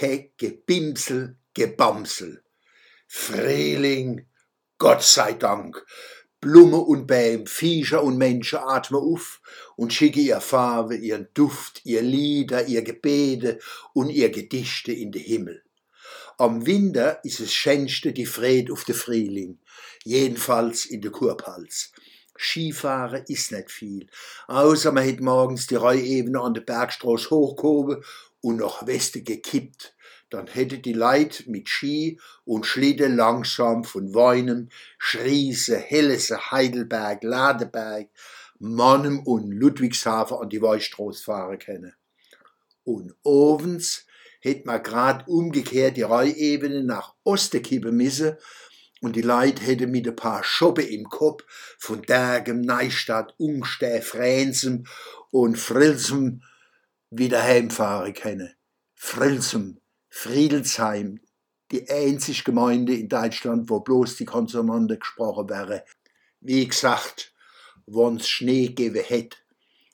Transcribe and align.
ke 0.00 0.32
Gebimsel, 0.38 1.36
Gebamsel. 1.52 2.42
Frühling, 3.06 4.26
Gott 4.78 5.02
sei 5.02 5.34
Dank. 5.34 5.84
Blume 6.40 6.78
und 6.78 7.06
Bäm, 7.06 7.46
Viecher 7.46 8.02
und 8.02 8.16
Menschen 8.16 8.60
atmen 8.60 8.98
auf 8.98 9.42
und 9.76 9.92
schicken 9.92 10.20
ihr 10.20 10.40
Farbe, 10.40 10.96
ihren 10.96 11.28
Duft, 11.34 11.82
ihr 11.84 12.00
Lieder, 12.00 12.66
ihr 12.66 12.80
Gebete 12.80 13.58
und 13.92 14.08
ihr 14.08 14.30
Gedichte 14.30 14.90
in 14.90 15.12
den 15.12 15.22
Himmel. 15.22 15.62
Am 16.38 16.64
Winter 16.64 17.22
ist 17.22 17.40
es 17.40 17.52
schönste 17.52 18.14
die 18.14 18.24
Fred 18.24 18.70
auf 18.70 18.84
den 18.84 18.94
Frühling, 18.94 19.58
jedenfalls 20.04 20.86
in 20.86 21.02
der 21.02 21.10
Kurpals. 21.10 21.92
Skifahren 22.40 23.24
ist 23.28 23.52
nicht 23.52 23.70
viel, 23.70 24.06
außer 24.48 24.92
man 24.92 25.06
hat 25.06 25.20
morgens 25.20 25.66
die 25.66 25.76
Reuebene 25.76 26.40
an 26.40 26.54
der 26.54 26.62
Bergstraße 26.62 27.30
hochgehoben 27.30 28.02
und 28.40 28.56
nach 28.56 28.86
Westen 28.86 29.24
gekippt 29.24 29.94
dann 30.30 30.46
hätte 30.46 30.78
die 30.78 30.92
Leid 30.92 31.44
mit 31.46 31.68
Ski 31.68 32.18
und 32.44 32.64
Schlitten 32.64 33.16
langsam 33.16 33.82
von 33.82 34.14
Weinem, 34.14 34.68
Schriese, 34.96 35.76
Hellese, 35.76 36.52
Heidelberg, 36.52 37.24
Ladeberg, 37.24 38.08
Mannem 38.60 39.20
und 39.26 39.50
Ludwigshafen 39.50 40.38
an 40.38 40.48
die 40.48 40.62
Weichstraße 40.62 41.24
fahren 41.24 41.58
können. 41.58 41.94
Und 42.84 43.14
ovens 43.24 44.06
hätte 44.40 44.66
man 44.66 44.82
grad 44.82 45.26
umgekehrt 45.26 45.96
die 45.96 46.02
Reuebene 46.02 46.84
nach 46.84 47.14
Osten 47.24 47.62
kippen 47.62 47.96
müssen 47.96 48.36
und 49.00 49.16
die 49.16 49.22
Leid 49.22 49.60
hätte 49.66 49.86
mit 49.86 50.06
ein 50.06 50.16
paar 50.16 50.44
Schoppe 50.44 50.82
im 50.82 51.04
Kopf 51.04 51.44
von 51.78 52.02
Dergem, 52.02 52.60
Neustadt, 52.60 53.34
Ungstär, 53.38 54.02
Fränzem 54.02 54.84
und 55.30 55.58
Frilsem 55.58 56.42
wieder 57.10 57.42
heimfahren 57.42 58.12
können. 58.12 58.54
Frilsem, 58.94 59.80
Friedelsheim, 60.10 61.20
die 61.70 61.88
einzige 61.88 62.42
Gemeinde 62.42 62.94
in 62.94 63.08
Deutschland, 63.08 63.70
wo 63.70 63.80
bloß 63.80 64.16
die 64.16 64.24
Konsonante 64.24 64.98
gesprochen 64.98 65.48
wäre. 65.48 65.84
Wie 66.40 66.66
gesagt, 66.66 67.32
wenn's 67.86 68.28
Schnee 68.28 68.68
geben 68.68 69.02
hätte. 69.02 69.38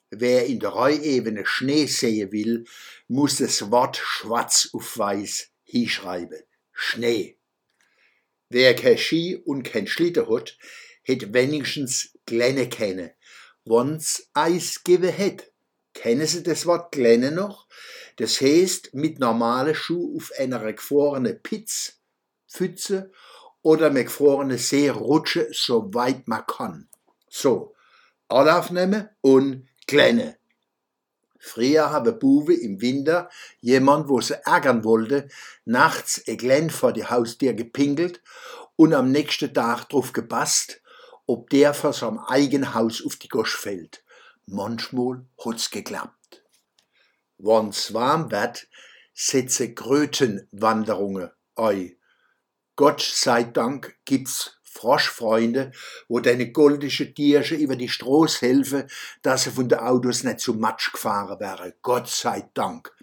Wer 0.09 0.45
in 0.45 0.59
der 0.59 0.69
Reuebene 0.69 1.45
Schnee 1.45 1.85
sehen 1.85 2.31
will, 2.31 2.65
muss 3.07 3.37
das 3.37 3.69
Wort 3.71 3.97
schwarz 3.97 4.69
auf 4.73 4.97
weiß 4.97 5.49
hinschreiben. 5.63 6.39
Schnee. 6.71 7.37
Wer 8.49 8.75
kein 8.75 8.97
Ski 8.97 9.35
und 9.35 9.63
kein 9.63 9.87
Schlitten 9.87 10.29
hat, 10.29 10.57
hätte 11.03 11.33
wenigstens 11.33 12.17
Glenne 12.25 12.69
kennen. 12.69 13.11
Wenn's 13.65 14.29
Eis 14.33 14.83
geben 14.83 15.09
hätte. 15.09 15.45
Kennen 15.93 16.27
Sie 16.27 16.43
das 16.43 16.65
Wort 16.65 16.91
Glenne 16.91 17.31
noch? 17.31 17.67
Das 18.17 18.39
heißt, 18.39 18.93
mit 18.93 19.19
normalen 19.19 19.75
Schuh 19.75 20.15
auf 20.17 20.31
einer 20.37 20.59
gefrorenen 20.71 21.41
Pitz, 21.41 21.99
Pfütze 22.47 23.11
oder 23.61 23.89
mit 23.89 24.05
gefrorenen 24.05 24.57
See 24.57 24.89
rutschen, 24.89 25.47
so 25.51 25.93
weit 25.93 26.27
man 26.27 26.45
kann. 26.45 26.89
So, 27.29 27.75
Anlauf 28.27 28.69
nehmen 28.69 29.09
und 29.21 29.67
kleine. 29.87 30.37
Früher 31.39 31.91
habe 31.91 32.13
Buwe 32.13 32.53
im 32.53 32.81
Winter 32.81 33.29
jemand, 33.59 34.09
wo 34.09 34.21
sie 34.21 34.35
ärgern 34.45 34.83
wollte, 34.83 35.27
nachts 35.65 36.23
ein 36.27 36.37
Glenn 36.37 36.69
vor 36.69 36.93
die 36.93 37.05
Haustür 37.05 37.53
gepinkelt 37.53 38.21
und 38.75 38.93
am 38.93 39.11
nächsten 39.11 39.53
Tag 39.53 39.89
drauf 39.89 40.13
gepasst, 40.13 40.81
ob 41.25 41.49
der 41.49 41.73
vor 41.73 41.93
seinem 41.93 42.19
eigenen 42.19 42.73
Haus 42.73 43.05
auf 43.05 43.15
die 43.17 43.27
Gosch 43.27 43.55
fällt. 43.55 44.03
Manchmal 44.45 45.25
hat's 45.43 45.69
geklappt. 45.69 46.43
Wann's 47.37 47.93
warm 47.93 48.31
wird, 48.31 48.67
setze 49.13 49.73
Krötenwanderungen 49.73 51.31
ein. 51.55 51.95
Gott 52.75 53.01
sei 53.01 53.43
Dank 53.43 53.97
gibt's 54.05 54.56
Froschfreunde, 54.77 55.71
wo 56.07 56.19
deine 56.19 56.51
goldische 56.51 57.13
Tiersche 57.13 57.55
über 57.55 57.75
die 57.75 57.89
Stroß 57.89 58.41
helfen, 58.41 58.83
dass 59.21 59.43
sie 59.43 59.51
von 59.51 59.69
den 59.69 59.79
Autos 59.79 60.23
nicht 60.23 60.39
zu 60.39 60.53
Matsch 60.53 60.91
gefahren 60.91 61.39
wäre. 61.39 61.73
Gott 61.81 62.07
sei 62.07 62.49
Dank. 62.53 62.93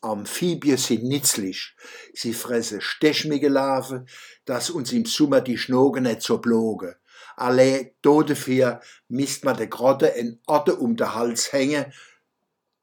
Amphibien 0.00 0.76
sind 0.76 1.04
nützlich. 1.04 1.74
Sie 2.12 2.34
fressen 2.34 2.80
Stechmigelaven, 2.80 4.06
dass 4.44 4.70
uns 4.70 4.92
im 4.92 5.06
Sommer 5.06 5.40
die 5.40 5.58
Schnogen 5.58 6.04
nicht 6.04 6.22
so 6.22 6.38
blogen. 6.38 6.94
Alle 7.36 7.92
dafür 8.02 8.80
misst 9.08 9.44
man 9.44 9.56
de 9.56 9.66
Grotte 9.66 10.14
en 10.14 10.38
Orte 10.46 10.76
um 10.76 10.96
den 10.96 11.14
Hals 11.14 11.52
hängen, 11.52 11.92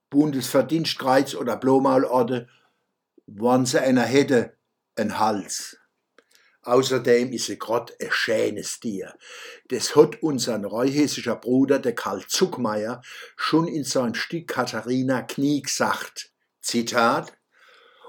Bundesverdienstkreuz 0.10 1.36
oder 1.36 1.56
Blomalorde, 1.56 2.50
wann 3.28 3.66
sie 3.66 3.80
einer 3.80 4.04
hätte, 4.04 4.58
ein 4.96 5.20
Hals. 5.20 5.78
Außerdem 6.64 7.32
ist 7.32 7.48
sie 7.48 7.58
grad 7.58 7.94
ein 8.00 8.12
schönes 8.12 8.80
Tier. 8.80 9.16
Das 9.70 9.96
hat 9.96 10.22
unser 10.22 10.60
neuhessischer 10.60 11.36
Bruder, 11.36 11.80
der 11.80 11.96
Karl 11.96 12.24
Zuckmeier, 12.28 13.02
schon 13.36 13.68
in 13.68 13.84
seinem 13.84 14.14
Stück 14.14 14.48
Katharina 14.48 15.24
Knie 15.24 15.64
gesagt. 15.64 16.32
Zitat, 16.62 17.34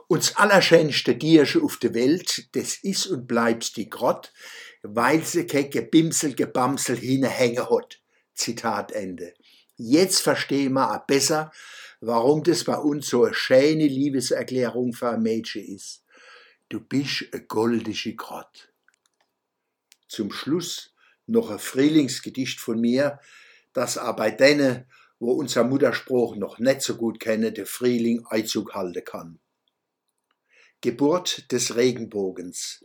uns 0.07 0.37
allerschönste 0.37 1.19
Tiersche 1.19 1.63
auf 1.63 1.79
der 1.79 1.95
Welt, 1.95 2.55
das 2.55 2.77
ist 2.77 3.07
und 3.07 3.27
bleibt 3.27 3.77
die 3.77 3.89
Grott, 3.89 4.33
weil 4.83 5.23
sie 5.23 5.47
kein 5.47 5.71
Gebimsel, 5.71 6.35
Gebamsel 6.35 6.99
hinhängen 6.99 7.71
hat. 7.71 8.03
Zitat 8.35 8.93
Ende. 8.93 9.33
Jetzt 9.77 10.21
verstehen 10.21 10.75
wir 10.75 10.95
auch 10.95 11.07
besser, 11.07 11.51
warum 12.03 12.43
das 12.43 12.65
bei 12.65 12.77
uns 12.77 13.09
so 13.09 13.25
eine 13.25 13.35
schöne 13.35 13.87
Liebeserklärung 13.87 14.93
für 14.93 15.11
ein 15.11 15.23
Mädchen 15.23 15.65
ist. 15.65 16.02
Du 16.73 16.81
bist 16.81 17.27
ein 17.33 17.45
goldische 17.49 18.15
Grott. 18.15 18.73
Zum 20.09 20.33
Schluss 20.33 20.95
noch 21.27 21.51
ein 21.51 21.59
Frühlingsgedicht 21.59 22.61
von 22.61 22.81
mir, 22.81 23.21
das 23.75 23.99
auch 23.99 24.17
bei 24.17 24.31
denen, 24.31 24.87
wo 25.19 25.33
unser 25.33 25.65
Mutterspruch 25.65 26.35
noch 26.37 26.59
nicht 26.59 26.81
so 26.81 26.97
gut 26.97 27.21
kennen, 27.21 27.53
der 27.53 27.67
Frühling 27.67 28.25
Einzug 28.25 28.73
halten 28.75 29.05
kann. 29.05 29.39
Geburt 30.81 31.53
des 31.53 31.77
Regenbogens. 31.77 32.83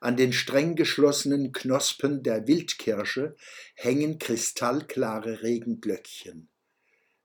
An 0.00 0.16
den 0.16 0.32
streng 0.32 0.74
geschlossenen 0.74 1.52
Knospen 1.52 2.22
der 2.22 2.46
Wildkirsche 2.46 3.36
hängen 3.74 4.18
kristallklare 4.18 5.42
Regenglöckchen. 5.42 6.48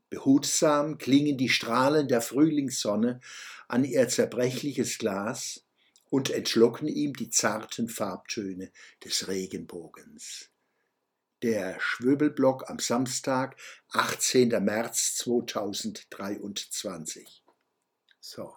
Behutsam 0.10 0.98
klingen 0.98 1.38
die 1.38 1.48
Strahlen 1.48 2.10
der 2.10 2.20
Frühlingssonne 2.20 3.22
an 3.70 3.86
ihr 3.86 4.10
zerbrechliches 4.10 4.98
Glas 4.98 5.64
und 6.12 6.30
entschlocken 6.30 6.88
ihm 6.90 7.14
die 7.14 7.30
zarten 7.30 7.88
Farbtöne 7.88 8.74
des 9.04 9.30
Regenbogens. 9.30 10.50
Der 11.42 11.80
Schwöbelblock 11.80 12.70
am 12.70 12.80
Samstag, 12.80 13.56
18. 13.94 14.50
März 14.64 15.16
2023. 15.16 17.46
So. 18.20 18.54